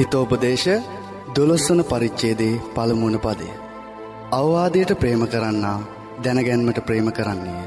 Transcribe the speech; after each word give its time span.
හිතෝපදේශ 0.00 0.68
දොළොස්වන 1.36 1.80
පරිච්චේදේ 1.84 2.60
පළමුුණ 2.74 3.16
පදය. 3.18 3.48
අවවාදයට 4.32 4.92
ප්‍රේම 5.00 5.22
කරන්නා 5.26 5.78
දැනගැන්මට 6.24 6.78
ප්‍රේම 6.86 7.08
කරන්නේ. 7.12 7.64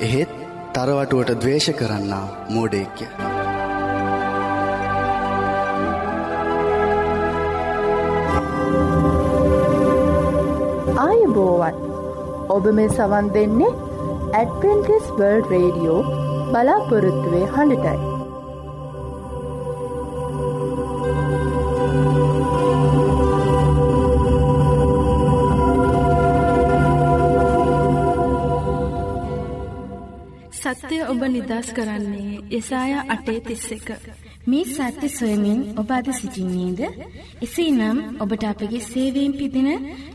එහෙත් 0.00 0.32
තරවටුවට 0.72 1.32
දවේශ 1.42 1.68
කරන්නා 1.72 2.22
මෝඩේක්‍ය. 2.50 3.08
ආයුබෝවන් 10.96 11.84
ඔබ 12.48 12.72
මේ 12.72 12.88
සවන් 12.88 13.32
දෙන්නේ 13.36 13.76
ඇඩවෙන්ටිස් 14.32 15.14
වර්ල් 15.18 15.46
රේඩියෝ 15.50 16.02
බලාපොරොත්තුවේ 16.50 17.46
හඬටයි. 17.46 18.13
සත්‍යය 31.44 31.50
ඔබ 31.50 31.50
නිදස් 31.50 31.72
කරන්නේ 31.72 32.40
යසාය 32.50 32.92
අටේ 33.08 33.40
තිස්ස 33.40 33.72
එක. 33.72 33.88
මේ 34.46 34.64
සත්‍ය 34.66 35.08
සොයමින් 35.08 35.60
ඔබ 35.76 35.90
අද 35.90 36.08
සිසිින්නේද. 36.12 36.80
එසේ 37.42 37.70
නම් 37.70 37.98
ඔබට 38.20 38.44
අපගේ 38.44 38.80
සේවීම් 38.82 39.32
පිදින 39.32 39.68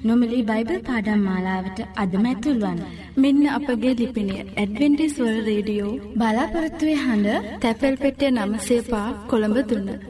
නොමලි 0.04 0.42
බයිබල් 0.44 0.80
පාඩම් 0.82 1.22
මාලාවට 1.22 1.80
අදමැතුල්වන්. 1.96 2.80
මෙන්න 3.18 3.44
අපගේ 3.48 3.94
ලිපිනේ 3.94 4.48
ඇඩවෙන්ටිස්වල් 4.56 5.38
රේඩියෝ 5.46 6.00
බලාපොරත්තුවේ 6.16 6.96
හඬ 6.96 7.60
තැපැල් 7.62 7.98
පෙටිය 7.98 8.32
නම 8.32 8.54
සේපා 8.60 9.08
කොළඹ 9.28 9.58
දුන්න. 9.70 10.09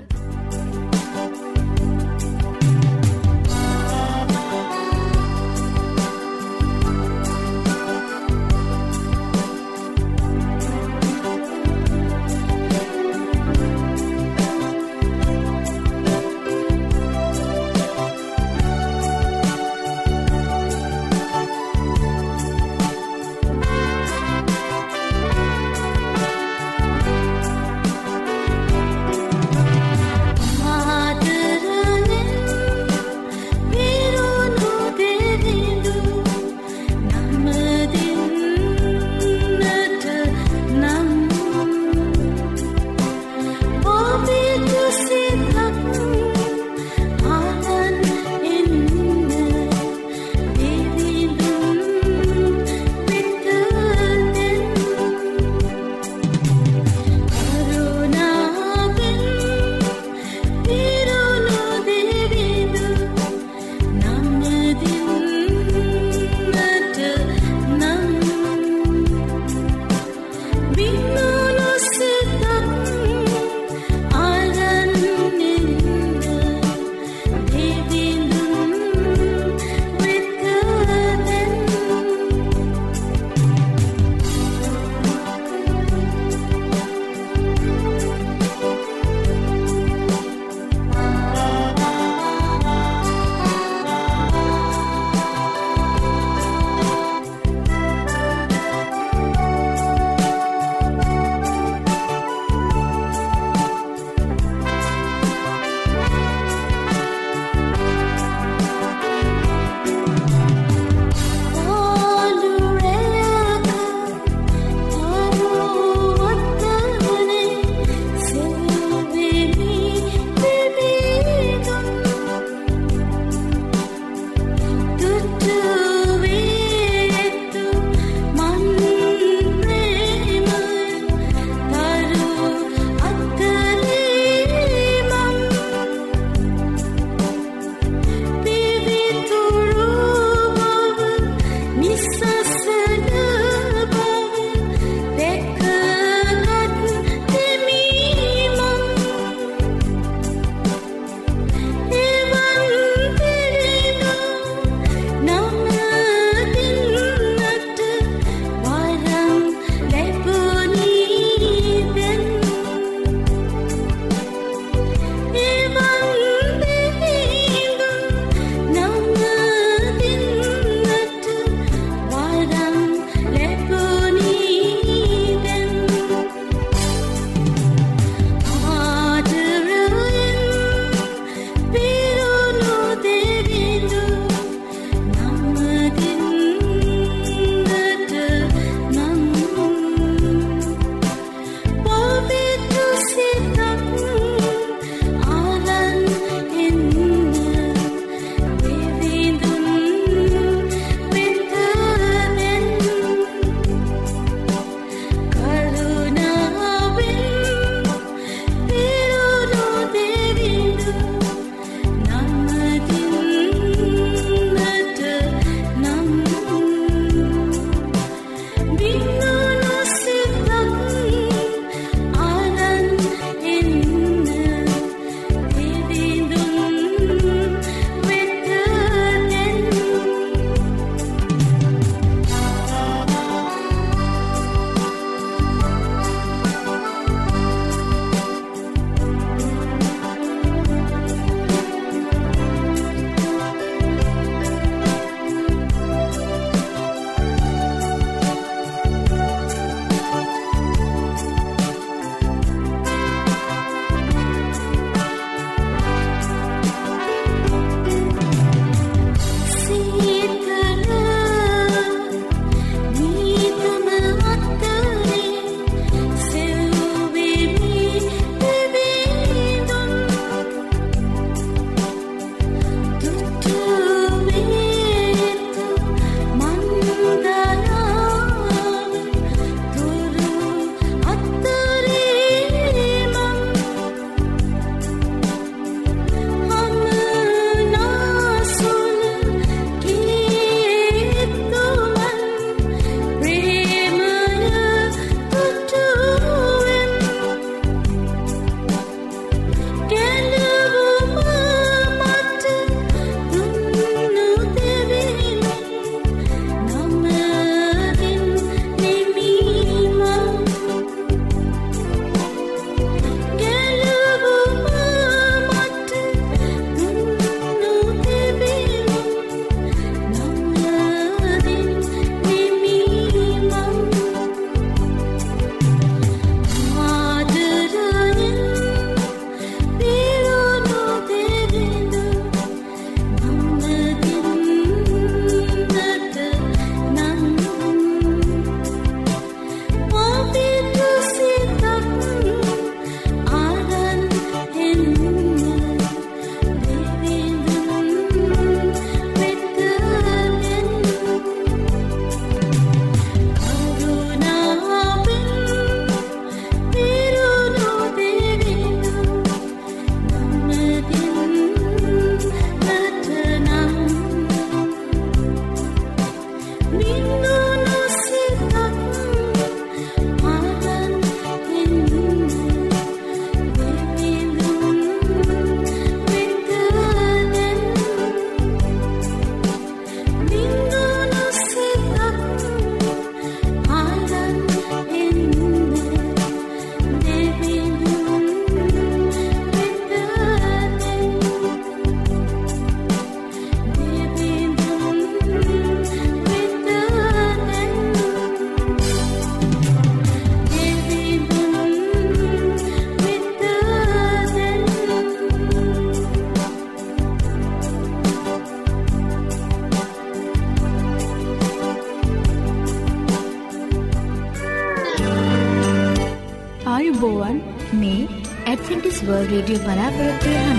රේඩියෝ 419.39 419.65
බලාපොරොත්තු 419.65 420.31
වෙන 420.37 420.57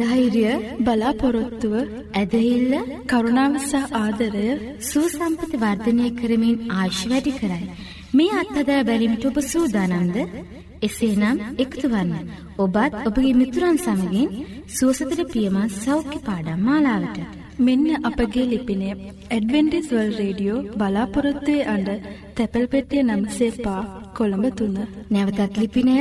ධෛර්ය 0.00 0.44
බලාපොරොත්තුව 0.80 1.74
ඇදහිල්ල 2.12 2.72
කරුණාව 3.06 3.54
සහ 3.60 3.92
ආදරය 3.94 4.46
සූසම්පති 4.82 5.56
වර්ධනය 5.56 6.06
කරමින් 6.12 6.56
ආශ් 6.76 7.02
වැඩි 7.10 7.32
කරයි. 7.32 7.68
මේ 8.12 8.32
අත්හදා 8.40 8.80
බැලිමිට 8.82 9.24
ඔබ 9.24 9.38
සූදානන්ද 9.44 10.16
එසේනම් 10.82 11.38
එකතු 11.58 11.86
වන්න 11.86 12.32
ඔබත් 12.58 12.98
ඔබගේ 13.02 13.34
මිතුරන් 13.34 13.78
සමගින් 13.78 14.34
සුවසතර 14.76 15.20
පියමත් 15.26 15.78
සෞඛ්‍ය 15.78 16.18
පාඩම් 16.20 16.60
මාලාවට. 16.62 17.18
මෙන්න 17.60 17.88
අපගේ 18.02 18.50
ලිපිනය 18.50 18.90
ඇඩවෙන්ටිස්වල් 19.30 20.08
රේඩියෝ 20.20 20.66
බලාපොරොත්තුවේ 20.74 21.68
අඩ 21.68 21.88
තැපැල් 22.36 22.66
පෙටිය 22.68 23.02
නම්සේපා 23.04 23.80
කොළඹ 24.16 24.46
තුන්න. 24.58 24.78
නැවතත් 25.10 25.54
ලිපිනය 25.58 25.98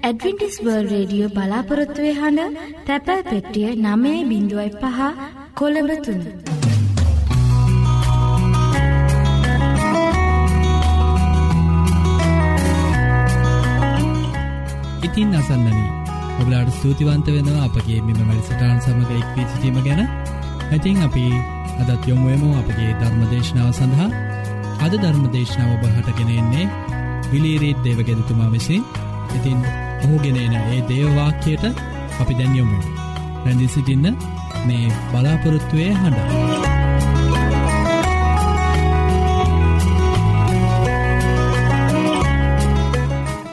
ඇඩවෙන්ටිස්වර්ල් 0.00 0.86
රේඩියෝ 0.88 1.30
බලාපොරොත්තුවේ 1.30 2.12
හඬ 2.18 2.54
තැපැල් 2.86 3.22
පෙට්ටිය 3.24 3.72
නමේ 3.78 4.20
බිඳුවයි 4.28 4.70
පහ 4.76 5.00
කොළඹ 5.54 5.90
තුන්න. 6.04 6.22
ඉතින් 15.06 15.34
අසන්නනී 15.34 15.88
ඔබලාට 16.40 16.70
ස්තුතිවන්ත 16.70 17.28
වෙනවා 17.28 17.64
අපගේ 17.64 18.00
මෙම 18.00 18.22
වැඩසටාන් 18.22 18.80
සමඟ 18.80 19.12
එක්වී 19.18 19.46
සිටීම 19.46 19.78
ගැන. 19.82 20.02
ඇතින් 20.70 21.02
අපි 21.02 21.26
අදත් 21.82 22.08
යොමුුවම 22.08 22.56
අපගේ 22.56 22.96
ධර්මදේශනාව 23.00 23.70
සඳහා. 23.72 24.08
අද 24.80 24.94
ධර්මදේශනාව 24.96 25.76
ඔබහටගෙනෙන්නේ 25.76 26.66
විලීරීත් 27.32 27.84
දේවගෙදතුමා 27.84 28.50
විසින්. 28.50 28.82
ඉතින් 29.36 29.58
ඔහුගෙනන 30.04 30.54
ඒ 30.54 30.80
දේවවාක්‍යයට 30.88 31.64
අපි 32.20 32.34
දැන්යොමු 32.34 32.78
රැඳි 33.44 33.66
සිටින්න 33.68 34.06
මේ 34.66 34.86
බලාපොරොත්තුවය 35.10 35.88
හඬ. 35.94 36.18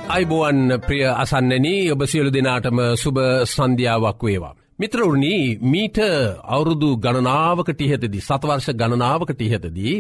අයිබෝවන් 0.10 0.62
ප්‍රිය 0.82 1.04
අසන්නන 1.16 1.68
ඔබ 1.94 2.02
සියලු 2.06 2.32
දෙනාටම 2.32 2.80
සුභ 2.96 3.22
සන්ධ්‍යාවක් 3.48 4.22
වේවා. 4.22 4.56
මිත්‍රවරණී 4.80 5.44
මීට 5.64 6.00
අවුරුදු 6.48 6.90
ගණනාවකට 6.98 7.82
ඉහතදී 7.82 8.22
සතවර්ෂ 8.22 8.68
ගණනාවකට 8.74 9.42
ඉහතදී 9.42 9.96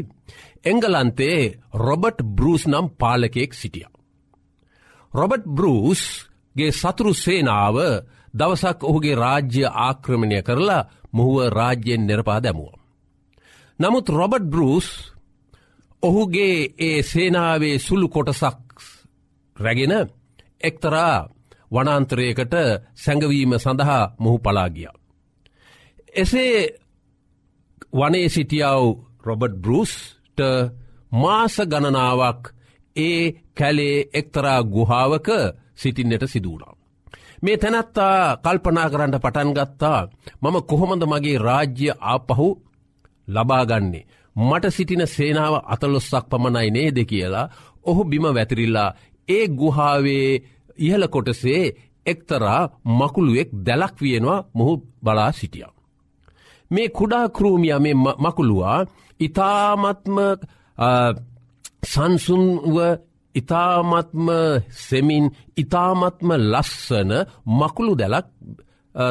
එංගලන්තේ 0.65 1.39
රොබට් 1.77 2.19
බෘස් 2.37 2.63
නම් 2.67 2.87
පාලකෙක් 2.97 3.51
සිටිය. 3.53 3.87
රොබට් 5.13 5.45
බෘස්ගේ 6.57 6.73
සතුරු 6.73 7.13
සේනාව 7.15 7.77
දවසක් 8.33 8.79
ඔහුගේ 8.81 9.15
රාජ්‍ය 9.15 9.63
ආක්‍රමණය 9.79 10.39
කරලා 10.41 10.87
මුහුව 11.13 11.37
රාජ්‍යයෙන් 11.49 12.01
නිරපා 12.01 12.39
දැමුව. 12.39 12.73
නමුත් 13.79 14.07
රොබට් 14.09 14.45
බෘස් 14.45 14.87
ඔහුගේ 16.03 16.57
ඒ 16.79 16.99
සේනාවේ 17.03 17.77
සුළු 17.77 18.07
කොටසක් 18.07 18.61
රැගෙන 19.55 19.93
එක්තරා 20.61 21.15
වනන්තරයකට 21.71 22.55
සැඟවීම 22.95 23.51
සඳහා 23.55 24.03
මොහු 24.15 24.37
පලාගිය. 24.39 24.89
එසේ 26.13 26.57
වනේ 27.93 28.27
සිටියාව 28.27 28.83
රොබට් 29.23 29.53
බෘස්ට 29.57 30.39
මාස 31.13 31.55
ගණනාවක් 31.63 32.43
ඒ 32.95 33.21
කැලේ 33.53 33.97
එක්තරා 34.11 34.59
ගුහාවක 34.65 35.29
සිටින්නට 35.77 36.23
සිදුවනා. 36.25 36.73
මේ 37.41 37.57
තැනත්තා 37.57 38.37
කල්පනා 38.37 38.87
කරන්න 38.89 39.15
පටන්ගත්තා 39.15 39.99
මම 40.41 40.55
කොහොමද 40.61 41.03
මගේ 41.03 41.37
රාජ්‍ය 41.39 41.87
ආපහු 42.03 42.47
ලබාගන්නේ. 43.27 44.07
මට 44.35 44.65
සිටින 44.69 45.03
සේනාව 45.07 45.53
අතලොස්සක් 45.65 46.25
පමණයි 46.29 46.69
නේද 46.71 46.97
කියලා 47.05 47.51
ඔහු 47.83 48.01
බිම 48.03 48.25
වැතිරිල්ලා 48.29 48.95
ඒ 49.27 49.45
ගුහාවේ 49.49 50.29
ඉහල 50.79 51.03
කොටසේ 51.07 51.63
එක්තරා 52.05 52.61
මකුළුවෙක් 52.89 53.49
දැලක් 53.65 53.95
වියෙනවා 54.01 54.45
මොහු 54.53 54.73
බලා 55.03 55.31
සිටිය. 55.31 55.65
මේ 56.71 56.89
කුඩා 56.89 57.25
කරූමිය 57.29 57.79
මේ 57.79 57.95
මකුළුවා 58.19 58.79
ඉතාමත්ම 59.19 60.17
සංසුන්ව 61.85 62.77
ඉතාමත්ම 63.39 64.27
සෙමින් 64.79 65.25
ඉතාමත්ම 65.57 66.29
ලස්සන 66.43 67.11
මකුළු 67.53 67.93
දැලක් 67.95 68.27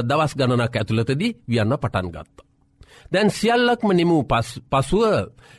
දවස් 0.04 0.33
ගණනක් 0.35 0.75
ඇතුළතදී 0.75 1.37
වියන්න 1.47 1.76
පටන් 1.76 2.09
ගත්ත. 2.09 2.37
දැන් 3.12 3.30
සියල්ලක්ම 3.30 3.88
නිමූ 3.90 4.23
පසුව 4.71 5.04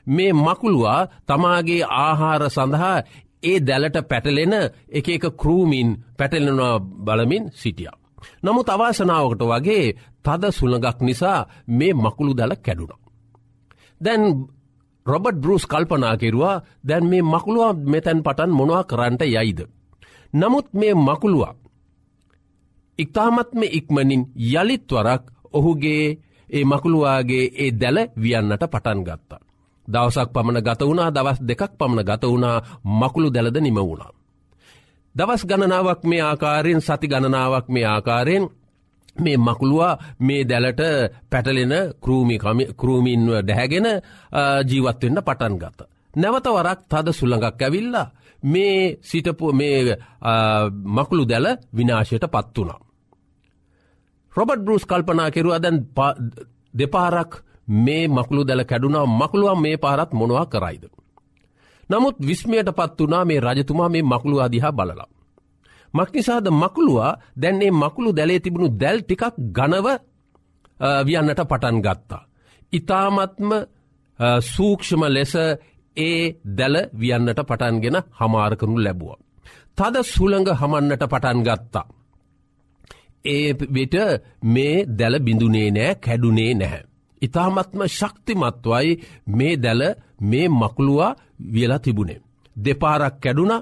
මේ 0.08 0.32
මකුළුවා 0.36 1.08
තමාගේ 1.26 1.84
ආහාර 1.98 2.44
සඳහා 2.50 2.98
ඒ 3.44 3.60
දැලට 3.60 3.98
පැටලෙන 4.10 4.54
එක 4.90 5.08
එක 5.10 5.26
කරූමින් 5.38 5.90
පැටලෙනවා 6.18 6.76
බලමින් 7.06 7.46
සිටිය. 7.54 7.92
නමුත් 8.44 8.70
අවාසනාවකට 8.70 9.42
වගේ 9.44 9.86
තද 10.26 10.44
සුළඟක් 10.52 11.00
නිසා 11.02 11.40
මේ 11.70 11.94
මකුළු 11.96 12.34
දැල 12.34 12.54
කැඩුණ. 12.58 13.02
දැන් 14.02 14.24
රොබට් 15.08 15.38
බෘස් 15.38 15.64
කල්පනා 15.66 16.16
කෙරවා 16.18 16.62
දැන් 16.84 17.06
මේ 17.06 17.22
මකුළුව 17.24 17.78
මෙතැන් 17.86 18.24
පටන් 18.24 18.52
මොනවා 18.52 18.84
කරන්නට 18.84 19.24
යයිද. 19.24 19.60
නමුත් 20.34 20.68
මේ 20.74 20.94
මකුළුවා. 20.98 21.56
ඉක්තාමත්ම 23.00 23.62
ඉක්මනින් 23.70 24.24
යළිත්වරක් 24.54 25.24
ඔහුගේ 25.54 26.18
ඒ 26.50 26.66
මකුළුවාගේ 26.66 27.52
ඒ 27.56 27.72
දැල 27.72 27.98
වියන්නට 28.16 28.64
පටන් 28.66 29.02
ගත්තා. 29.04 29.40
දවසක් 29.88 30.30
පමණ 30.34 30.62
ගත 30.62 30.82
වුණා 30.82 31.10
දවස් 31.10 31.40
දෙකක් 31.42 31.72
පමණ 31.78 32.06
ගත 32.06 32.24
වුණා 32.24 32.62
මකුළු 32.84 33.30
දැලද 33.30 33.58
නිම 33.58 33.76
වුණා. 33.78 34.12
දවස් 35.16 35.46
ගණනාවක් 35.46 36.04
මේ 36.04 36.22
ආකාරයෙන් 36.22 36.82
සති 36.82 37.08
ගණනාවක් 37.08 37.68
මේ 37.68 37.86
ආකාරයෙන් 37.86 38.50
මේ 39.26 39.38
මකුළුවා 39.38 39.94
මේ 40.20 40.42
දැලට 40.50 40.82
පැටලෙන 41.32 41.74
කරූමීන්ව 42.80 43.30
දැහැගෙන 43.48 43.88
ජීවත්වෙන්න 44.70 45.20
පටන් 45.28 45.56
ගත. 45.62 45.80
නැවතවරක් 46.16 46.80
තද 46.92 47.08
සුළඟක් 47.20 47.62
ඇවිල්ලා 47.62 48.08
මේ 48.44 48.98
සිටපු 49.02 49.54
මේ 49.54 49.98
මකුළු 50.98 51.24
දැල 51.30 51.48
විනාශයට 51.78 52.26
පත් 52.34 52.58
වුණා. 52.58 52.80
රොබට් 54.36 54.62
බෘස් 54.66 54.86
කල්පනා 54.86 55.32
කෙරුවා 55.32 55.62
දැන් 55.64 55.78
දෙපාරක් 56.80 57.32
මේ 57.86 58.08
මකුළු 58.08 58.42
දැල 58.48 58.64
කැඩුනා 58.70 59.06
මකුළුව 59.20 59.60
මේ 59.60 59.78
පාරත් 59.78 60.12
මොනවා 60.14 60.46
කරයිද. 60.46 60.84
නමුත් 61.90 62.18
විස්මයට 62.28 62.70
පත් 62.78 63.00
වනා 63.00 63.26
මේ 63.26 63.40
රජතුමා 63.40 63.90
මේ 63.90 64.10
මකුළු 64.12 64.38
අදිහා 64.40 64.72
බලලා. 64.72 65.08
මක්නිසාද 65.98 66.48
මකුළුවා 66.54 67.18
දැන්නේ 67.38 67.72
මකුළු 67.74 68.12
දැලේ 68.14 68.40
තිබුණු 68.40 68.70
දැල් 68.74 69.00
ටිකක් 69.02 69.24
ගනව 69.52 69.88
වියන්නට 71.06 71.42
පටන් 71.44 71.78
ගත්තා. 71.82 72.28
ඉතාමත්ම 72.74 73.50
සූක්ෂම 74.46 75.02
ලෙස 75.08 75.36
ඒ 75.98 76.36
දැල 76.52 76.76
වියන්නට 76.94 77.40
පටන්ගෙන 77.42 77.98
හමාරකනු 78.14 78.78
ලැබුව. 78.78 79.12
තද 79.78 79.96
සුළඟ 80.06 80.50
හමන්නට 80.54 81.04
පටන් 81.06 81.40
ගත්තා. 81.44 81.86
ඒ 83.26 83.54
වෙට 83.70 83.96
මේ 84.46 84.86
දැල 84.90 85.16
බිඳුනේ 85.20 85.70
නෑ 85.72 85.96
කැඩුනේ 85.98 86.54
නැහැ. 86.54 86.84
ඉතාමත්ම 87.22 87.82
ශක්තිමත්වයි 87.90 88.90
මේ 89.30 89.56
දැල 89.58 89.82
මේ 90.22 90.48
මකුළුවා 90.52 91.18
වියලා 91.54 91.80
තිබුණේ. 91.80 92.24
දෙපාරක් 92.56 93.16
කැඩුන 93.22 93.54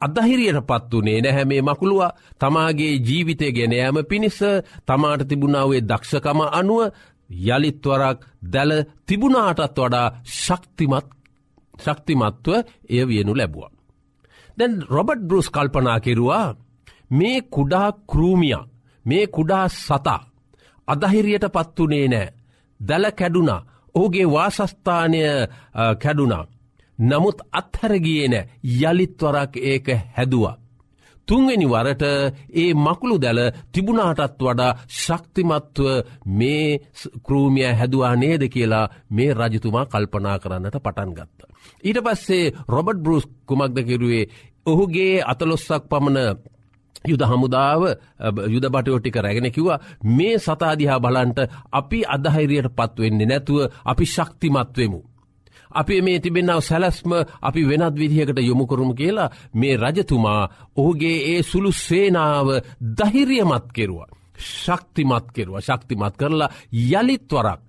අදහිරියට 0.00 0.60
පත් 0.62 0.92
වනේ 0.94 1.20
නැහැ 1.20 1.44
මේ 1.44 1.62
මකුළුව 1.62 2.02
තමාගේ 2.38 2.94
ජීවිතය 3.00 3.46
ගෙනයෑම 3.52 3.98
පිණිස 4.04 4.38
තමාට 4.86 5.22
තිබුණාවේ 5.24 5.82
දක්ෂකම 5.82 6.40
අනුව 6.50 6.80
යළිත්වරක් 7.30 8.18
දැල 8.44 8.72
තිබුණාටත් 9.06 9.78
වඩා 9.78 10.06
ශක්තිමත් 10.36 11.08
ශක්තිමත්ව 11.74 12.48
එය 12.88 13.02
වියනු 13.04 13.32
ලැබුව. 13.34 13.64
දැන් 14.58 14.72
රොබට් 14.88 15.20
බෘස් 15.20 15.48
කල්පනා 15.50 15.98
කෙරවා 16.00 16.46
මේ 17.10 17.38
කුඩා 17.46 17.88
කරූමිය 18.08 18.56
මේ 19.04 19.24
කුඩා 19.26 19.66
සතා 19.76 20.20
අදහිරියට 20.88 21.46
පත්වනේ 21.48 22.06
නෑ 22.08 22.34
දැල 22.80 23.04
කැඩුනා 23.12 23.66
ඔහුගේ 23.94 24.26
වාසස්ථානය 24.26 25.20
කැඩුනා. 25.98 26.44
නමුත් 26.98 27.38
අත්හැරගියන 27.52 28.34
යළිත්වරක් 28.64 29.56
ඒක 29.62 29.88
හැදවා. 30.16 30.58
තුන්වෙනි 31.28 31.66
වරට 31.66 32.04
ඒ 32.54 32.70
මකුළු 32.76 33.16
දැල 33.18 33.40
තිබුණාටත් 33.72 34.40
වඩා 34.40 34.72
ශක්තිමත්ව 34.94 35.78
මේ 36.30 36.80
කරූමිය 37.22 37.70
හැදවා 37.72 38.14
නේද 38.16 38.42
කියලා 38.48 38.86
මේ 39.10 39.30
රජතුමා 39.34 39.86
කල්පනා 39.86 40.38
කරන්නට 40.38 40.76
පටන් 40.78 41.14
ගත්ත. 41.14 41.40
ඊට 41.84 42.00
පස්සේ 42.00 42.52
රොබට් 42.68 42.98
බෘස් 42.98 43.24
කුමක්ද 43.46 43.78
කිරුවේ 43.82 44.24
ඔහුගේ 44.66 45.22
අතලොස්සක් 45.22 45.84
පමණ 45.84 46.38
යුද 47.04 47.22
හමුදාව 47.22 47.82
යුද 48.48 48.66
බටයෝටික 48.66 49.16
රැගෙන 49.16 49.50
කිව්වා 49.50 49.82
මේ 50.10 50.36
සතාදිහා 50.38 51.00
බලන්ට 51.00 51.38
අපි 51.72 51.98
අදහයිරයට 52.06 52.72
පත්වෙන්නේ 52.72 53.26
නැතුව 53.26 53.58
අපි 53.84 54.04
ශක්තිමත්වෙමු. 54.06 55.00
අපි 55.74 56.02
මේ 56.02 56.18
තිබෙන්නාව 56.20 56.60
සැලස්ම 56.60 57.12
අපි 57.42 57.62
වෙනත් 57.64 57.94
විදිහකට 57.94 58.38
යොමුකරුම 58.40 58.90
කියලා 58.94 59.32
මේ 59.54 59.76
රජතුමා 59.76 60.42
ඔහුගේ 60.76 61.18
ඒ 61.28 61.40
සුළු 61.42 61.70
සේනාව 61.78 62.48
දහිරියමත් 62.98 63.66
කෙරුවා. 63.72 64.14
ශක්තිමත් 64.36 65.26
කෙරුව 65.32 65.56
ශක්තිමත් 65.60 66.14
කරලා 66.16 66.54
යළිත්වරක් 66.90 67.64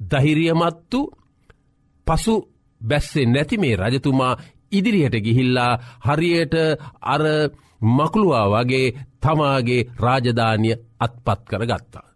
දහිරියමත්තු 0.00 1.00
පසු 2.06 2.34
බැස්සේ 2.80 3.26
නැති 3.26 3.56
මේ 3.56 3.76
රජතුමා 3.76 4.38
ඉදිරියට 4.72 5.16
ගිහිල්ලා 5.18 5.72
හරියට 6.00 6.54
අර 7.04 7.22
මකුළුවා 7.88 8.46
වගේ 8.54 8.86
තමාගේ 9.20 9.88
රාජධානිය 9.96 10.76
අත්පත් 11.00 11.40
කර 11.46 11.64
ගත්තා. 11.64 12.06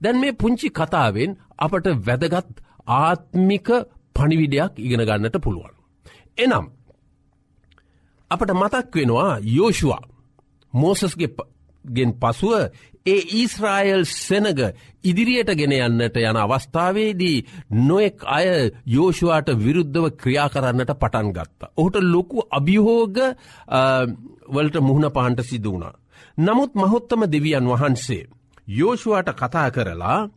දැන් 0.00 0.18
මේ 0.18 0.32
පුංචි 0.32 0.68
කතාවෙන් 0.70 1.30
අපට 1.58 1.86
වැදගත් 2.06 2.50
ආත්මික 2.96 3.68
පණිවිඩයක් 4.16 4.72
ඉගෙන 4.78 5.02
ගන්නට 5.02 5.36
පුළුවන්. 5.38 5.74
එනම් 6.38 6.66
අපට 8.30 8.50
මතක් 8.52 8.94
වෙනවා 8.94 9.32
යෝෂවා 9.48 10.02
මෝසස්ගේ 10.74 11.30
ගෙන් 11.84 12.12
පසුව 12.14 12.52
ඒ 13.06 13.20
ඊස්රායල් 13.32 14.04
සෙනග 14.06 14.60
ඉදිරියට 15.02 15.52
ගෙන 15.54 15.72
යන්නට 15.74 16.16
යන 16.20 16.36
අවස්ථාවේදී 16.36 17.44
නොෙක් 17.80 18.24
අය 18.28 18.48
යෝෂවාට 18.86 19.48
විරුද්ධව 19.56 20.10
ක්‍රියා 20.14 20.48
කරන්නට 20.48 20.92
පටන් 20.94 21.32
ගත්තා. 21.32 21.72
ඔහුට 21.76 21.96
ලොකු 22.04 22.44
අභිහෝග 22.50 23.16
වලට 24.48 24.76
මුහුණ 24.80 25.10
පාන්ට 25.10 25.40
සිදු 25.42 25.72
වුණා. 25.72 25.94
නමුත් 26.38 26.74
මහොත්තම 26.74 27.24
දෙවියන් 27.26 27.66
වහන්සේ. 27.66 28.28
යෝෂුවට 28.70 29.32
කතා 29.34 29.70
කරලා 29.70 30.28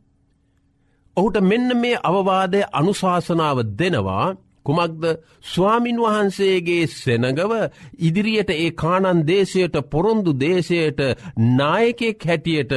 ඔහුට 1.17 1.38
මෙන්න 1.41 1.77
මේ 1.77 2.01
අවවාදය 2.03 2.62
අනුශාසනාව 2.72 3.58
දෙනවා. 3.74 4.36
කුමක්ද? 4.65 5.03
ස්වාමින් 5.43 5.98
වහන්සේගේ 6.00 6.88
සෙනගව 6.89 7.53
ඉදිරියට 8.00 8.50
ඒ 8.51 8.72
කානන් 8.74 9.20
දේශයට 9.24 9.75
පොරොන්දු 9.86 10.32
දේශයට 10.36 11.00
නායකෙක් 11.51 12.20
හැටියට 12.24 12.74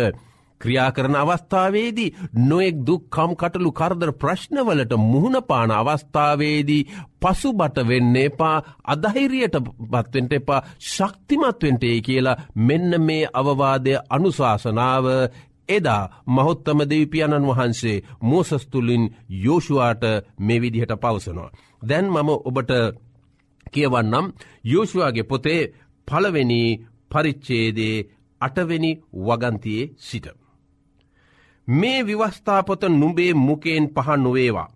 ක්‍රියා 0.60 0.90
කරන 0.92 1.16
අවස්ථාවේදී 1.16 2.14
නොෙක් 2.42 2.76
දුක්කම් 2.82 3.32
කටළු 3.34 3.70
කරදර 3.72 4.10
ප්‍රශ්නවලට 4.14 4.92
මුහුණපාන 5.02 5.70
අවස්ථාවේදී 5.72 6.86
පසුබට 7.20 7.76
වෙන්න 7.84 8.16
එපා 8.18 8.56
අදහිරියට 8.86 9.56
පත්වෙන්ට 9.90 10.32
එපා 10.32 10.64
ශක්තිමත්වෙන්ටේ 10.86 11.98
කියලා 12.00 12.40
මෙන්න 12.62 12.90
මේ 13.00 13.30
අවවාදය 13.34 13.92
අනුශාසනාව 14.10 15.06
එදා 15.68 16.02
මහොත්තම 16.26 16.78
දෙවිපියණන් 16.82 17.48
වහන්සේ 17.48 18.04
මෝසස්තුලින් 18.22 19.04
යෝෂුවාට 19.38 20.02
මේ 20.38 20.60
විදිහට 20.60 20.92
පවසනවා. 20.96 21.54
දැන් 21.82 22.06
මම 22.06 22.30
ඔබට 22.40 22.72
කියවන්නම් 23.72 24.26
යෝෂුවාගේ 24.64 25.22
පොතේ 25.24 25.62
පළවෙනි 26.08 26.60
පරිච්චේදේ 27.10 28.06
අටවෙනි 28.40 28.90
වගන්තියේ 29.18 29.90
සිට. 29.98 30.26
මේ 31.68 32.00
විවස්ථාපොත 32.02 32.82
නුබේ 32.90 33.32
මුකයෙන් 33.36 33.86
පහ 33.88 34.08
නොවේවා. 34.16 34.74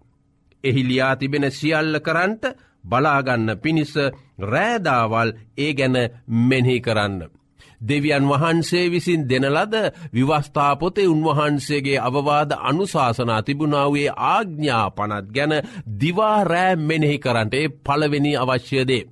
එහි 0.65 0.83
ලියා 0.85 1.15
තිබෙන 1.17 1.47
සියල්ල 1.51 2.01
කරන්ට 2.01 2.45
බලාගන්න 2.85 3.49
පිණිස 3.63 3.95
රෑදාවල් 4.43 5.31
ඒ 5.59 5.73
ගැන 5.75 5.97
මෙනෙහි 6.41 6.81
කරන්න. 6.81 7.40
දෙවියන් 7.81 8.25
වහන්සේ 8.25 8.91
විසින් 8.91 9.29
දෙනලද 9.29 9.75
විවස්ථාපොතේ 10.15 11.09
උන්වහන්සේගේ 11.09 11.99
අවවාද 12.01 12.51
අනුශාසනා 12.63 13.43
තිබුණාවේ 13.43 14.11
ආග්ඥා 14.29 14.91
පනත් 14.91 15.27
ගැන 15.31 15.55
දිවාරෑ 16.01 16.77
මෙනෙහි 16.79 17.19
කරන්නට 17.19 17.55
ඒ 17.55 17.69
පළවෙනි 17.81 18.33
අවශ්‍යදේ. 18.37 19.09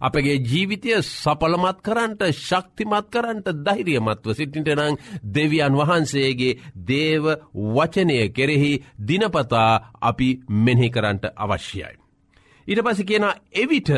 අපගේ 0.00 0.36
ජීවිතය 0.42 0.90
සපලමත් 1.02 1.78
කරන්ට 1.82 2.22
ශක්තිමත් 2.38 3.06
කරන්ට 3.10 3.48
දෛරියමත්ව 3.60 4.28
සිටිට 4.32 4.68
නං 4.76 4.98
දෙවියන් 5.28 5.74
වහන්සේගේ 5.74 6.58
දේව 6.88 7.24
වචනය 7.74 8.18
කෙරෙහි 8.30 8.72
දිනපතා 9.02 9.72
අපි 10.02 10.28
මෙහි 10.58 10.90
කරන්ට 10.90 11.24
අවශ්‍යයි. 11.36 12.07
ඉට 12.68 12.80
පසි 12.80 13.04
කියෙන 13.04 13.26
එවිට 13.54 13.90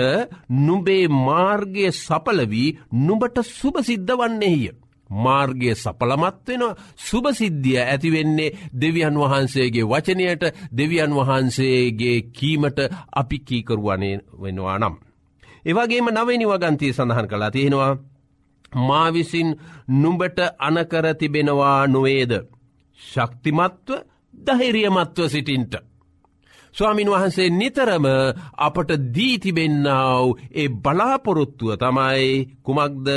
නුබේ 0.59 1.09
මාර්ගය 1.21 1.85
සපලවී 1.95 2.77
නුබට 2.99 3.37
සුභසිද්ධ 3.51 4.13
වන්නේහිය. 4.15 4.71
මාර්ගය 5.11 5.75
සපලමත් 5.75 6.47
වෙන 6.49 6.63
සුභසිද්ධිය 6.99 7.81
ඇතිවෙන්නේ 7.83 8.55
දෙවියන් 8.75 9.17
වහන්සේගේ 9.17 9.85
වචනයට 9.85 10.45
දෙවියන් 10.73 11.13
වහන්සේගේ 11.13 12.17
කීමට 12.33 12.79
අපි 13.13 13.39
කීකරුවනේ 13.41 14.21
වෙනවා 14.41 14.79
නම්. 14.79 14.95
ඒවගේම 15.65 16.09
නවනි 16.11 16.47
වගන්තී 16.47 16.93
සඳහන් 16.93 17.29
කලා 17.29 17.51
තියෙනවා. 17.51 17.99
මාවිසින් 18.79 19.51
නුඹට 19.93 20.39
අනකර 20.61 21.07
තිබෙනවා 21.15 21.87
නොවේද. 21.89 22.33
ශක්තිමත්ව 23.01 23.91
දහිරියමත්ව 24.35 25.29
සිටින්ට. 25.29 25.90
ස්වාමින් 26.75 27.11
වහන්සේ 27.11 27.51
නිතරම 27.51 28.07
අපට 28.57 28.91
දීතිබෙන්නාව 29.15 30.27
ඒ 30.53 30.69
බලාපොරොත්තුව 30.69 31.77
තමයි 31.77 32.59
කුමක්ද? 32.63 33.09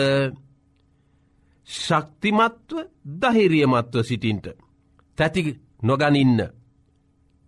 ශක්තිමත්ව 1.68 2.78
දහිරියමත්ව 3.22 4.04
සිටින්ට. 4.04 4.46
තැති 5.18 5.42
නොගනින්න 5.84 6.40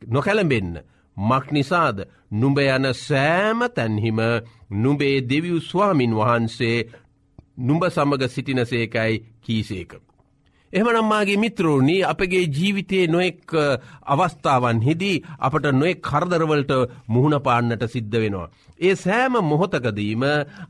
නොකැළඹෙන්න. 0.02 0.74
මක් 1.18 1.46
නිසාද? 1.52 1.98
නුඹ 2.32 2.58
යන 2.60 2.86
සෑම 2.94 3.60
තැන්හිම 3.76 4.20
නුඹේ 4.70 5.22
දෙවිය් 5.22 5.62
ස්වාමින් 5.62 6.14
වහන්සේ 6.14 6.78
නුඹ 7.58 7.84
සමග 7.86 8.22
සිටිනසේකයි 8.28 9.14
කීසේක. 10.76 10.78
එහමනම්මාගේ 10.78 11.38
මිත්‍රෝණී 11.38 12.04
අපගේ 12.04 12.46
ජීවිතයේ 12.50 13.08
නොෙක් 13.08 13.54
අවස්ථාවන් 14.06 14.82
හිදී 14.82 15.24
අපට 15.40 15.66
නොෙක් 15.74 16.02
කරදරවලට 16.02 16.72
මුහුණ 17.08 17.42
පාන්නට 17.42 17.84
සිද්ධ 17.88 18.18
වෙනවා. 18.20 18.50
ඒ 18.80 18.96
සෑම 18.96 19.34
මොහොතකදීම 19.42 20.24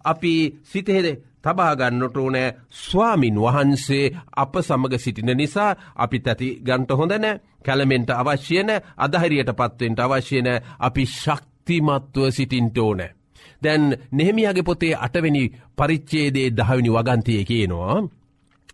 අපි 0.04 0.34
සිතහෙද 0.64 1.08
තබාගන්නට 1.42 2.18
ඕනෑ 2.18 2.56
ස්වාමින් 2.70 3.36
වහන්සේ 3.36 4.06
අප 4.36 4.54
සමග 4.62 4.94
සිටින 4.98 5.38
නිසා 5.38 5.76
අපි 5.96 6.20
තැති 6.20 6.50
ගන්ට 6.62 6.92
හොඳනෑ 6.92 7.40
කැළමෙන්ට 7.66 8.10
අවශ්‍යන 8.12 8.70
අදහරියට 8.98 9.52
පත්වෙන්ට 9.54 10.00
අවශ්‍යන 10.00 10.48
අපි 10.80 11.06
ශක්තිමත්ව 11.06 12.32
සිටින්ට 12.32 12.78
ඕනෑ. 12.78 13.16
දැන් 13.64 13.98
නෙහෙමියගේ 14.12 14.64
පොතේ 14.64 14.96
අටවැනි 14.96 15.44
පරිච්චේදේ 15.78 16.50
දහවිනි 16.50 16.90
වගන්තය 16.90 17.44
කියනවා 17.44 17.96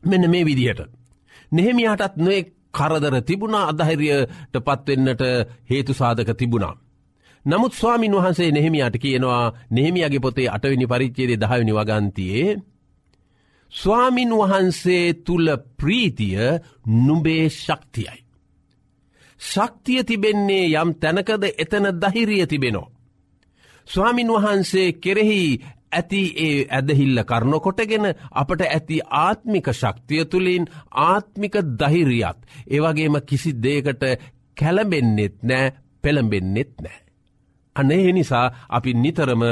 මෙන්න 0.03 0.29
මේ 0.29 0.45
විදිහට. 0.45 1.00
නෙහෙමියටත් 1.51 2.15
නොේ 2.17 2.41
කරදර 2.73 3.15
තිබුණා 3.21 3.65
අදහිරියට 3.67 4.55
පත්වෙන්නට 4.59 5.21
හේතු 5.69 5.93
සාධක 5.93 6.31
තිබුණා. 6.35 6.75
නමුත් 7.45 7.73
ස්වාමින් 7.73 8.13
වහන්සේ 8.13 8.51
නෙහෙමියට 8.51 8.95
කියනවා 8.97 9.53
නෙහෙමියගේ 9.69 10.19
පොතේ 10.19 10.49
අටවිනි 10.49 10.87
පරිච්චේදේ 10.87 11.37
දහවිනි 11.37 11.73
වගන්තියේ 11.73 12.59
ස්වාමින් 13.71 14.31
වහන්සේ 14.31 15.13
තුළ 15.15 15.47
ප්‍රීතිය 15.77 16.39
නුබේ 16.85 17.49
ශක්තියයි. 17.49 18.23
ශක්තිය 19.39 20.03
තිබෙන්නේ 20.03 20.65
යම් 20.75 20.89
තැනකද 20.95 21.43
එතන 21.57 21.85
දහිරිය 21.95 22.45
තිබෙනෝ. 22.47 22.91
ස්වාමින් 23.87 24.29
වහන්සේ 24.29 24.93
කෙරෙහි 24.93 25.61
ඇති 25.91 26.21
ඒ 26.37 26.57
ඇදහිල්ල 26.69 27.23
කරනොකොටගෙන 27.23 28.05
අපට 28.33 28.61
ඇති 28.63 28.97
ආත්මික 29.19 29.67
ශක්තිය 29.73 30.25
තුළින් 30.25 30.65
ආත්මික 31.03 31.55
දහිරියත් 31.79 32.39
ඒවගේම 32.67 33.15
කිසි 33.23 33.51
දේකට 33.57 34.03
කැලබෙන්නෙත් 34.57 35.37
නෑ 35.43 35.73
පෙළඹෙන්නෙත් 36.03 36.73
නෑ. 36.79 36.99
අනේ 37.75 38.11
නිසා 38.11 38.45
අපි 38.69 38.93
නිතරම 38.95 39.43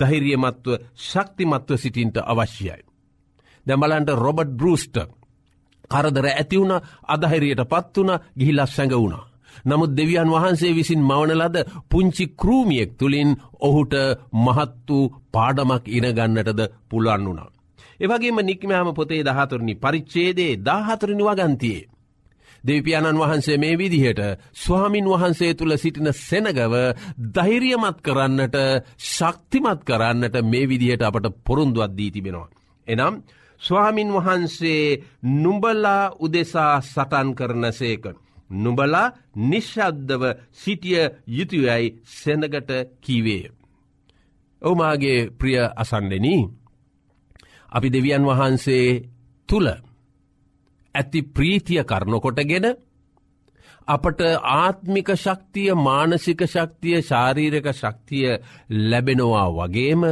දහිරියමත්ව 0.00 0.66
ශක්තිමත්ව 1.02 1.76
සිටින්ට 1.76 2.16
අවශ්‍යයි. 2.24 2.82
දැමලන්ට 3.66 4.10
රොබට් 4.16 4.50
බෘස්ට 4.52 4.96
කරදර 5.90 6.26
ඇතිවුණ 6.28 6.74
අදහිරියට 7.06 7.62
පත් 7.64 7.96
වුණ 7.96 8.18
ගිහිලස් 8.38 8.72
සැඟ 8.72 8.94
වුණා. 8.94 9.27
නමුත් 9.64 9.96
දෙවියන් 9.96 10.30
වහන්සේ 10.30 10.72
විසින් 10.74 11.02
මවනලද 11.02 11.56
පුංචි 11.90 12.24
කරූමියෙක් 12.34 12.90
තුළින් 12.98 13.30
ඔහුට 13.60 13.94
මහත් 14.36 14.88
වූ 14.88 15.12
පාඩමක් 15.32 15.84
ඉනගන්නටද 15.88 16.60
පුළන් 16.88 17.24
වුණා. 17.26 17.50
එවගේම 18.00 18.38
නික්මෑම 18.40 18.90
පොතේ 18.94 19.22
දහතුරනි 19.24 19.74
පරිච්චේදේ 19.76 20.52
දාහතුරනි 20.60 21.24
වගන්තියේ. 21.24 21.88
දෙවිපාණන් 22.64 23.18
වහන්සේ 23.18 23.58
මේ 23.58 23.78
විදිහට 23.78 24.20
ස්වාමින් 24.54 25.06
වහන්සේ 25.06 25.52
තුළ 25.54 25.76
සිටින 25.76 26.10
සෙනගව 26.20 26.74
දෛරියමත් 27.34 27.98
කරන්නට 28.02 28.56
ශක්තිමත් 29.08 29.80
කරන්නට 29.84 30.36
මේ 30.44 30.68
විදිහට 30.68 31.02
අපට 31.02 31.26
පොරුන්දුවත් 31.46 31.92
දී 31.96 32.10
තිබෙනවා. 32.10 32.48
එනම් 32.88 33.14
ස්වාමින් 33.62 34.10
වහන්සේ 34.12 34.98
නුඹලා 35.34 36.02
උදෙසා 36.20 36.80
සටන් 36.82 37.34
කරන 37.34 37.72
සේක. 37.72 38.04
නුබලා 38.50 39.12
නිශ්ශද්දව 39.42 40.22
සිටිය 40.54 41.02
යුතුයයි 41.28 41.86
සැඳගට 42.12 42.70
කීවේය. 43.00 43.44
ඔවමාගේ 44.62 45.30
ප්‍රිය 45.30 45.58
අසන්නෙනී. 45.76 46.48
අපි 47.72 47.88
දෙවියන් 47.88 48.24
වහන්සේ 48.24 48.86
තුළ 49.48 49.68
ඇති 50.94 51.20
ප්‍රීතිය 51.28 51.82
කරනකොටගෙන 51.84 52.66
අපට 53.88 54.20
ආත්මික 54.54 55.10
ශක්තිය 55.16 55.74
මානසික 55.78 56.40
ශක්තිය 56.46 57.02
ශාරීරක 57.02 57.68
ශක්තිය 57.72 58.38
ලැබෙනවා 58.86 59.46
වගේම 59.50 60.02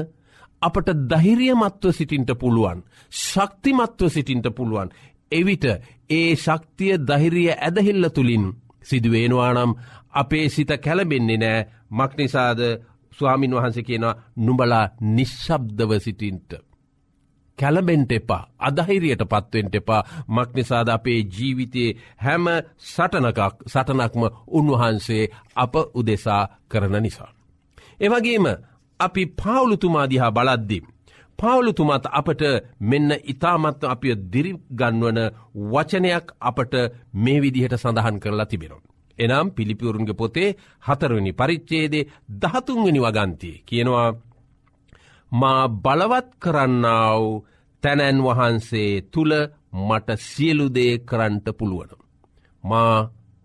අපට 0.62 0.88
දහිරියමත්ව 1.06 1.92
සිටින්ට 1.92 2.30
පුළුවන් 2.34 2.80
ශක්තිමත්ව 3.12 4.08
සිටින්ට 4.08 4.48
පුළුවන් 4.50 4.92
එවිට 5.32 5.64
ඒ 6.10 6.36
ශක්තිය 6.36 6.94
දහිරිය 7.00 7.50
ඇදහිල්ල 7.52 8.08
තුළින් 8.10 8.44
සිදුවේනවානම් 8.82 9.72
අපේ 10.12 10.48
සිත 10.48 10.70
කැලබෙන්නේ 10.78 11.38
නෑ 11.38 11.66
මක්නිසාද 11.90 12.60
ස්වාමින් 13.12 13.52
වහන්ස 13.52 13.78
කියනවා 13.80 14.14
නුබලා 14.36 14.86
නිශ්ශබ්දව 15.00 15.90
සිටින්ට. 15.98 16.50
කැලබෙන්ට 17.58 18.12
එපා 18.12 18.42
අදහිරියට 18.60 19.22
පත්වෙන්ට 19.24 19.74
එපා 19.74 20.02
මක්නිසාද 20.28 20.88
අපේ 20.88 21.20
ජීවිතයේ 21.30 21.96
හැම 22.16 22.46
සටනකක් 22.78 23.40
සටනක්ම 23.66 24.22
උන්වහන්සේ 24.48 25.24
අප 25.56 25.74
උදෙසා 25.94 26.42
කරන 26.68 26.96
නිසා. 27.02 27.30
එවගේම 28.00 28.46
අපි 29.00 29.22
පාවුලුතුමාදිහා 29.36 30.32
බලද්දිම්. 30.32 30.84
පාවලුතුමත් 31.38 32.06
අපට 32.10 32.42
මෙන්න 32.82 33.10
ඉතාමත් 33.24 33.80
අපිය 33.84 34.14
දිරිගන්වන 34.26 35.18
වචනයක් 35.72 36.26
අපට 36.40 36.74
මේ 37.14 37.40
විදිහට 37.40 37.74
සඳහන් 37.74 38.20
කරලා 38.20 38.46
තිබෙනවා. 38.46 38.86
එනම් 39.18 39.48
පිළිපිවරුන්ගේ 39.50 40.14
පොතේ 40.14 40.56
හතරවනි 40.82 41.32
පරිච්චේදේ 41.32 42.08
දහතුන්වනි 42.42 43.00
වගන්තිය 43.00 43.56
කියනවා 43.64 44.08
මා 45.32 45.62
බලවත් 45.78 46.28
කරන්නාව 46.38 47.22
තැනැන් 47.82 48.18
වහන්සේ 48.20 48.90
තුළ 49.04 49.32
මට 49.78 50.08
සියලුදේ 50.20 50.92
කරන්ට 51.00 51.46
පුළුවන. 51.58 51.90
මා 52.64 52.96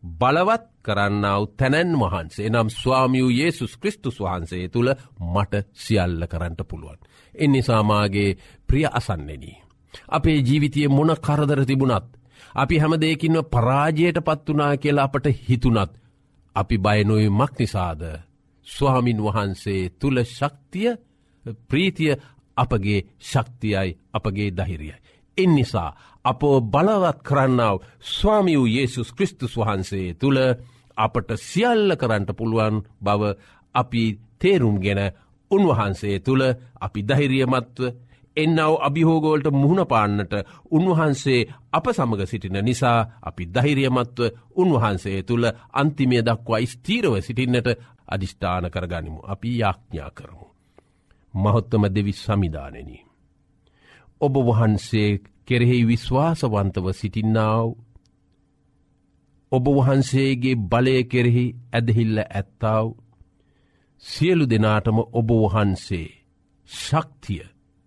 බලවත් 0.04 0.66
කරන්නාව 0.84 1.44
තැනැන් 1.58 1.92
වහන්සේ 1.96 2.50
නම් 2.50 2.70
ස්වාමියූ 2.72 3.32
ඒසුස් 3.38 3.74
කෘස්තුස් 3.78 4.18
වහන්සේ 4.20 4.66
තුළ 4.70 4.90
මට 5.26 5.54
සියල්ල 5.76 6.22
කරන්නට 6.28 6.62
පුළුවන්. 6.70 7.00
එනිසාමාගේ 7.36 8.38
ප්‍රිය 8.68 8.86
අසන්නෙනී. 8.90 9.62
අපේ 10.10 10.40
ජීවිතය 10.40 10.88
මොන 10.88 11.12
කරදර 11.18 11.62
තිබුණත්. 11.66 12.08
අපි 12.56 12.76
හැම 12.78 12.94
දෙයකින්ව 12.96 13.44
පරාජයට 13.46 14.18
පත්වනා 14.20 14.74
කියලා 14.78 15.04
අපට 15.04 15.26
හිතුනත්. 15.42 15.92
අපි 16.56 16.76
බයනොයි 16.78 17.30
මක් 17.30 17.52
නිසාද. 17.60 18.02
ස්වාමින් 18.68 19.20
වහන්සේ 19.20 19.82
තුළ 19.92 20.18
ශක්තිය 20.28 20.92
ප්‍රීතිය 21.70 22.14
අපගේ 22.58 23.00
ශක්තියයි 23.22 23.98
අපගේ 24.14 24.50
දහිරියයි. 24.52 25.02
එනිසා 25.38 25.90
අපෝ 26.26 26.62
බලවත් 26.64 27.20
කරන්නාව 27.24 27.78
ස්වාමි 28.10 28.54
වූ 28.58 28.68
ඒසුස් 28.74 29.10
කෘස්තුස් 29.14 29.54
වහන්සේ 29.58 30.08
තුළ 30.14 30.40
අපට 30.98 31.30
සියල්ල 31.40 31.96
කරන්නට 31.96 32.32
පුළුවන් 32.34 32.76
බව 33.02 33.22
අපි 33.76 34.04
තේරුම් 34.40 34.78
ගෙන 34.80 35.02
උන්වහන්සේ 35.52 36.16
තුළ 36.20 36.44
අපි 36.82 37.00
දහිරියමත්ව 37.04 37.82
එන්නව 38.38 38.74
අභිහෝගෝල්ට 38.80 39.48
මුහුණ 39.52 39.84
පාන්නට 39.86 40.34
උන්වහන්සේ 40.72 41.42
අප 41.72 41.86
සමග 41.90 42.22
සිටින 42.26 42.58
නිසා 42.62 43.00
අපි 43.22 43.44
දහිරියමත්ව 43.48 44.20
උන්වහන්සේ 44.56 45.20
තුළ 45.24 45.46
අන්තිමය 45.74 46.18
දක්වා 46.22 46.62
ස්තීරව 46.66 47.14
සිටින්නට 47.20 47.68
අධිෂ්ඨාන 48.08 48.66
කරගනිමු 48.70 49.20
අපි 49.26 49.60
යාඥා 49.60 50.12
කරමු. 50.12 50.48
මහොත්තම 51.34 51.84
දෙවි 51.90 52.14
සමිධානනී. 52.16 53.06
ඔබ 54.22 54.34
වහන්සේ 54.40 55.10
කෙරෙහි 55.46 55.78
විශ්වාසවන්තව 55.84 56.86
සිටින්නාව 56.94 57.68
ඔබ 59.52 59.66
වහන්සේගේ 59.70 60.60
බලය 60.66 60.96
කෙරෙහි 61.04 61.46
ඇදහිල්ල 61.74 62.18
ඇත්තාව 62.22 62.86
සියලු 64.06 64.46
දෙනාටම 64.46 64.98
ඔබ 65.12 65.30
වහන්සේ 65.34 66.08
ශක්තිය 66.70 67.44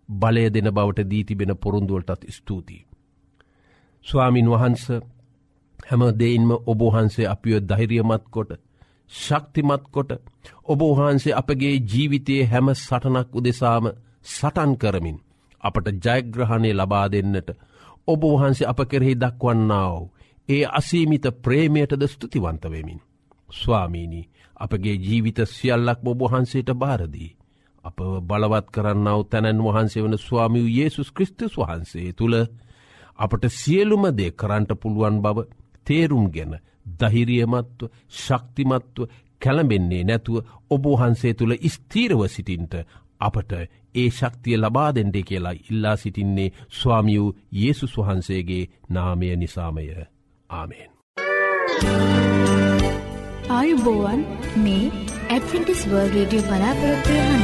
බලය 0.08 0.44
දෙන 0.48 0.68
බවට 0.70 1.10
දීතිබෙන 1.10 1.52
පොරුන්දුවලටත් 1.56 2.22
ස්තුතියි. 2.28 2.86
ස්වාමින් 4.04 4.50
වහන්ස 4.50 4.84
හැම 5.84 6.02
දෙයින්ම 6.18 6.50
ඔබහන්සේ 6.66 7.26
අපියෝ 7.26 7.62
ධෛරියමත් 7.62 8.24
කොට 8.30 8.50
ශක්තිමත් 9.16 9.84
කොට 9.90 10.10
ඔබහන්සේ 10.66 11.34
අපගේ 11.34 11.74
ජීවිතයේ 11.84 12.46
හැම 12.46 12.68
සටනක් 12.74 13.28
උදෙසාම 13.32 13.86
සටන් 14.26 14.72
කරමින් 14.76 15.18
අපට 15.62 15.86
ජයග්‍රහණය 16.04 16.70
ලබා 16.72 17.06
දෙන්නට 17.08 17.48
ඔබවහන්සේ 18.08 18.68
අප 18.68 18.80
කෙරෙහි 18.86 19.14
දක්වන්නාව 19.16 20.02
ඒ 20.48 20.64
අසීමිත 20.72 21.26
ප්‍රේමයටද 21.42 22.02
ස්තුතිවන්තවෙමින්. 22.06 23.00
ස්වාමීණී 23.54 24.28
අපගේ 24.56 24.96
ජීවිත 24.96 25.38
සියල්ලක් 25.46 25.98
බොබහන්සේට 26.00 26.70
භාරදී. 26.74 27.36
අප 27.84 27.98
බලවත් 28.22 28.66
කරන්නව 28.70 29.20
තැනැන් 29.24 29.60
වහන්සේ 29.60 30.02
වන 30.02 30.16
ස්වාමිව් 30.18 30.66
යේසුස් 30.68 31.10
කෘස්තුස් 31.10 31.54
වහන්සේ 31.54 32.12
තුළ 32.12 32.36
අපට 33.18 33.44
සියලුමදේ 33.52 34.30
කරන්ට 34.32 34.70
පුළුවන් 34.76 35.16
බව 35.20 35.38
තේරුම් 35.86 36.26
ගැන 36.30 36.52
දහිරියමත්ව 37.00 37.90
ශක්තිමත්ව 38.16 39.08
කැළඹෙන්නේ 39.40 40.04
නැතුව 40.04 40.36
ඔබහන්සේ 40.70 41.34
තුළ 41.34 41.54
ස්තීරව 41.68 42.20
සිටින්ට 42.28 42.74
අපට 43.20 43.52
ඒ 43.94 44.08
ශක්තිය 44.10 44.56
ලබා 44.56 44.90
දෙෙන්ඩේ 44.92 45.22
කියලා 45.22 45.54
ඉල්ලා 45.62 45.96
සිටින්නේ 45.96 46.54
ස්වාමියූ 46.70 47.36
යේසුස් 47.52 47.94
වහන්සේගේ 47.98 48.64
නාමය 48.88 49.36
නිසාමය 49.36 49.86
ආමෙන්. 50.50 50.90
ආයුබෝවන් 53.48 54.20
මේ 54.56 54.84
ඇඩවිටිස් 55.30 55.80
වර්ල් 55.90 56.14
රඩිය 56.14 56.42
බලාපොරොත්වය 56.42 57.16
හන. 57.20 57.42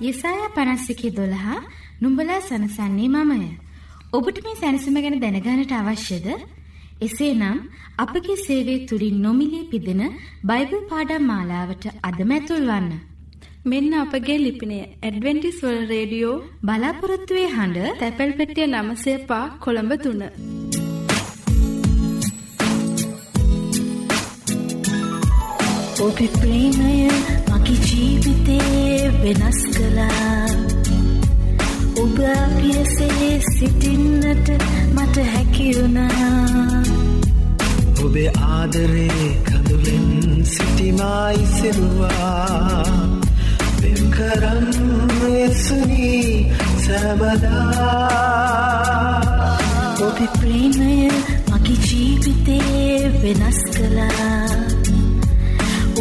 යෙසාය 0.00 0.40
පනස්සිකි 0.56 1.10
දොළහා 1.16 1.58
නුම්ඹලා 2.00 2.40
සනසන්නේ 2.40 3.08
මමය. 3.08 3.48
ඔබට 4.12 4.38
මේ 4.44 4.56
සැනසම 4.56 4.96
ගැන 4.96 5.20
දැනගානට 5.20 5.72
අවශ්‍යද? 5.72 6.26
එසේ 7.00 7.32
නම් 7.34 7.58
අපගේ 7.98 8.36
සේවේ 8.36 8.86
තුළින් 8.86 9.22
නොමිලේ 9.22 9.68
පිදෙන 9.72 10.02
බයිබල් 10.42 10.82
පාඩම් 10.90 11.28
මාලාවට 11.30 11.84
අදමැතුල් 12.02 12.66
වන්න. 12.70 12.90
මෙන්න 13.64 13.92
අපගේ 13.94 14.38
ලිපිනය 14.38 14.78
ඇඩවෙන්ටිස්වල් 14.80 15.78
රේඩියෝ 15.86 16.42
බලාපොරොත්තුවේ 16.62 17.48
හඬ 17.48 18.00
තැපැල් 18.00 18.32
පෙටිය 18.32 18.66
නමසේ 18.66 19.18
පා 19.26 19.44
කොළඹ 19.60 19.94
තුන්න. 20.02 20.24
ඔබි 26.04 26.26
ප්‍රේමය 26.30 26.94
මගේ 27.50 27.76
ජීවිතේ 27.86 29.10
වෙනස් 29.20 29.60
කලා 29.68 30.46
ඔබ 31.96 32.18
පියසේ 32.54 33.30
සිටින්නට 33.48 34.48
මට 34.90 35.16
හැකිවුණා 35.32 36.82
ඔබේ 38.04 38.30
ආදරේ 38.48 39.28
කඳුලෙන් 39.44 40.08
සිටිමයි 40.46 41.46
සිරුවා. 41.54 42.84
පෙම්කරම් 43.80 44.66
යසුනී 45.38 46.52
සැමදා 46.84 47.98
ඔබි 50.00 50.26
ප්‍රේමය 50.36 50.94
මගේ 51.50 51.78
ජීවිතේ 51.86 53.12
වෙනස් 53.22 53.60
කලා 53.72 54.73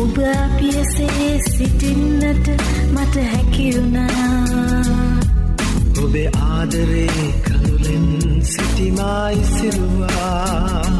ඔබ 0.03 0.17
පියසේ 0.57 1.31
සිටින්නට 1.49 2.47
මට 2.91 3.15
හැකිවුණා 3.31 4.73
ඔබේ 6.03 6.29
ආදරේ 6.45 7.27
කඳුලෙන් 7.43 8.07
සිටිමයි 8.43 9.37
සිරුවා. 9.49 10.91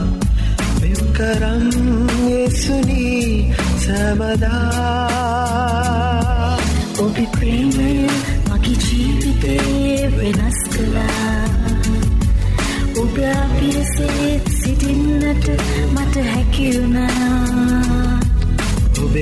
මෙම් 0.82 1.02
කරම් 1.14 1.66
යසුනී 2.30 3.54
සැමදා. 3.78 5.44
ඔබි 7.00 7.26
ප්‍රේමය 7.34 7.92
මගේ 8.50 8.78
ජීවිතේ 8.86 10.12
වෙනස් 10.18 10.60
කලා 10.72 11.44
ඔබ 12.98 13.16
අපියසේ 13.36 14.32
සිටින්නට 14.54 15.46
මට 15.92 16.16
හැකිවුණා 16.26 18.23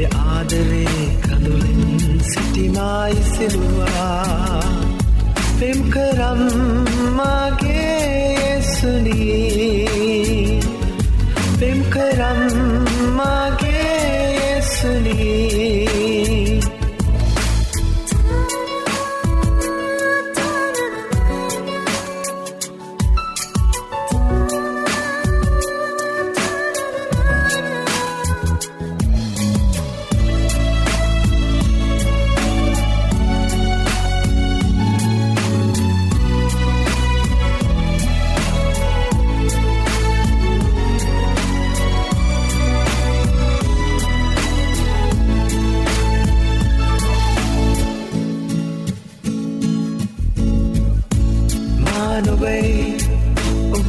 ඔබේ 0.02 0.10
ආදරේ 0.28 1.06
කඳුලින් 1.24 2.22
සිටිමයි 2.24 3.16
සිරුවා 3.28 4.64
පෙම් 5.60 5.80
කරම් 5.90 6.42
මගේ 7.18 8.62
සුනී 8.72 9.51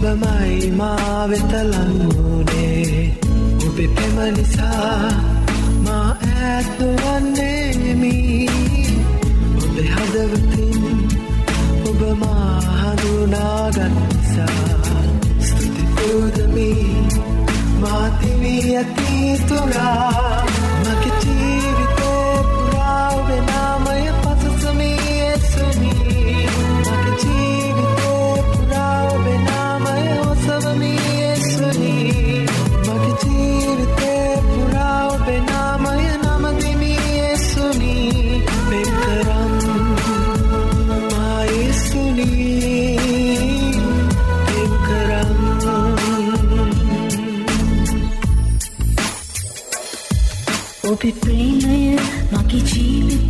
ඔබමයි 0.02 0.70
මා 0.72 1.30
වෙතලංවුනේ 1.30 3.14
ඔබෙ 3.66 3.84
පෙම 3.88 4.16
නිසා 4.36 5.10
මා 5.86 6.10
ඇත්තුවන්නේමි 6.40 8.16
ඔබෙ 9.58 9.82
හදවතින් 9.92 10.82
ඔබ 11.88 12.00
මා 12.18 12.56
හඳුනාගත්සා 12.80 14.58
ස්තුතිපූදමි 15.40 16.70
මාතිවී 17.80 18.76
ඇති 18.76 19.12
තුරා. 19.48 20.71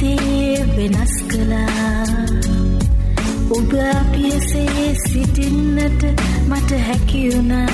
ජීවිතේ 0.03 0.67
වෙනස් 0.77 1.15
කළා. 1.31 2.07
ඔබ 3.51 3.73
අපියසේ 3.91 4.87
සිටින්නට 5.03 6.03
මට 6.49 6.71
හැකිවුණා 6.87 7.67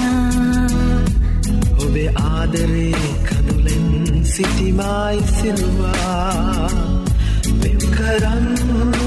ඔබේ 1.78 2.10
ආදරේ 2.24 3.04
කඳුලෙන් 3.26 3.86
සිටිමයි 4.24 5.16
සිරුවා. 5.34 6.70
පෙම් 7.60 7.80
කරම් 7.96 8.46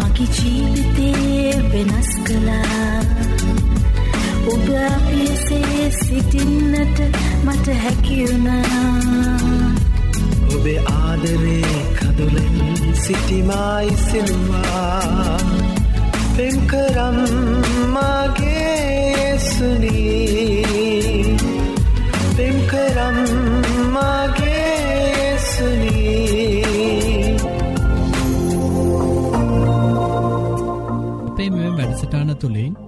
මගේ 0.00 0.28
ජීවිතේ 0.36 1.52
වෙනස් 1.72 2.10
කළා 2.26 3.17
ඔබ 4.68 4.74
අපියසේ 4.86 5.90
සිටින්නට 5.98 6.98
මට 7.44 7.66
හැකිවුණා 7.74 8.62
ඔබේ 10.50 10.80
ආදරේ 10.86 11.76
කඳුලෙන් 11.94 12.56
සිටිමයි 12.94 13.96
සිරුවා 14.02 15.38
පෙම් 16.36 16.56
කරම් 16.66 17.18
මගේ 17.90 19.38
සුනී. 19.48 21.36
පෙම් 22.36 22.56
කරම් 22.66 23.18
මගේ 23.94 25.38
සුනී. 25.48 26.64
අපේ 31.28 31.50
මෙ 31.50 31.66
වැඩසටාන 31.76 32.36
තුළින් 32.36 32.87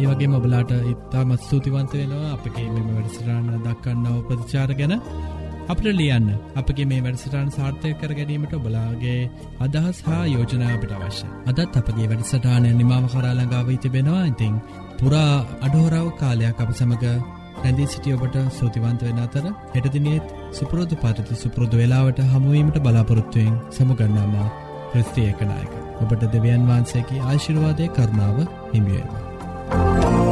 ඒ 0.00 0.06
වගේ 0.06 0.28
මොබලාට 0.28 0.70
ඉත්තාමත් 0.86 1.42
ස්තුතිවන්ත 1.42 1.92
වෙනවා 1.94 2.32
අපගේ 2.32 2.68
මෙම 2.68 2.88
වැඩසිරාණ 2.90 3.48
දක්කන්නව 3.64 4.20
ප්‍රතිචාර 4.28 4.70
ගැන. 4.74 4.94
අපට 5.68 5.86
ලියන්න 5.90 6.28
අපගේ 6.56 6.86
මේ 6.86 7.00
වැඩසටාන් 7.00 7.50
සාර්ථය 7.50 7.90
කර 7.94 8.12
ගැනීමට 8.12 8.54
ඔබලාගේ 8.54 9.18
අදහස් 9.60 9.98
හා 10.02 10.22
යෝජනා 10.26 10.70
අපිට 10.70 10.94
අවශ්‍ය. 10.98 11.26
අදත් 11.46 11.76
අපගේ 11.76 12.08
වැඩසටානය 12.08 12.70
නිමාව 12.74 13.04
කරාලඟාව 13.12 13.68
තිබෙනවා 13.78 14.24
ඉතිං 14.26 14.56
පුරා 14.98 15.34
අඩෝරාව 15.60 16.08
කාලයක් 16.16 16.58
අප 16.58 16.72
සමඟ 16.72 17.06
රැඳී 17.58 17.88
සිටිය 17.88 18.16
ඔබට 18.16 18.36
සූතිවන්ත 18.52 19.02
වෙන 19.02 19.18
අතර 19.18 19.46
හෙටදිනෙත් 19.74 20.34
සුපරෝධ 20.52 20.96
පරිති 20.98 21.40
සුපුරෘදු 21.42 21.76
වෙලාවට 21.76 22.26
හමුවීමට 22.26 22.78
බලාපොරොත්තුවයෙන් 22.80 23.56
සමුගන්නාම 23.70 24.36
ක්‍රස්තියකනායක 24.92 25.74
ඔබට 26.02 26.30
දෙවියන් 26.30 26.68
වහන්සේකි 26.68 27.24
ආශිරවාදය 27.24 27.90
කරුණාව 27.90 28.38
හිමියේවා. 28.72 29.29
Oh. 29.72 30.29